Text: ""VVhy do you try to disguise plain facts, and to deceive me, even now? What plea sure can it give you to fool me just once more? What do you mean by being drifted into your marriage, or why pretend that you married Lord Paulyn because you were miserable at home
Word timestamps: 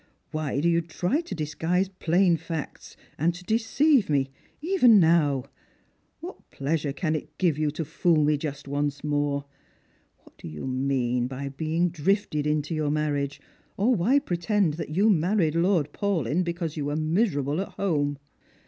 ""VVhy 0.33 0.59
do 0.63 0.67
you 0.67 0.81
try 0.81 1.21
to 1.21 1.35
disguise 1.35 1.87
plain 1.99 2.35
facts, 2.35 2.97
and 3.19 3.35
to 3.35 3.43
deceive 3.43 4.09
me, 4.09 4.31
even 4.59 4.99
now? 4.99 5.43
What 6.21 6.49
plea 6.49 6.75
sure 6.77 6.91
can 6.91 7.13
it 7.13 7.37
give 7.37 7.59
you 7.59 7.69
to 7.69 7.85
fool 7.85 8.23
me 8.23 8.35
just 8.35 8.67
once 8.67 9.03
more? 9.03 9.45
What 10.23 10.35
do 10.39 10.47
you 10.47 10.65
mean 10.65 11.27
by 11.27 11.49
being 11.49 11.89
drifted 11.89 12.47
into 12.47 12.73
your 12.73 12.89
marriage, 12.89 13.39
or 13.77 13.93
why 13.93 14.17
pretend 14.17 14.73
that 14.73 14.89
you 14.89 15.07
married 15.07 15.53
Lord 15.53 15.93
Paulyn 15.93 16.43
because 16.43 16.75
you 16.75 16.85
were 16.85 16.95
miserable 16.95 17.61
at 17.61 17.73
home 17.73 18.17